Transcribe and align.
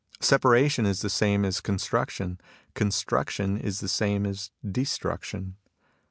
Separation 0.19 0.87
is 0.87 1.01
the 1.01 1.11
same 1.11 1.45
as 1.45 1.61
construction: 1.61 2.41
construction 2.73 3.55
is 3.59 3.81
the 3.81 3.87
same 3.87 4.25
as 4.25 4.49
destruction. 4.67 5.57